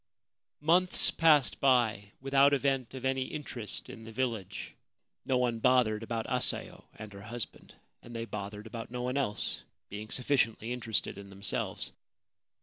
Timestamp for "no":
5.27-5.37, 8.89-9.03